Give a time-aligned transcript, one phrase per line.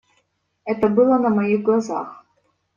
[0.65, 2.25] Это было на моих глазах.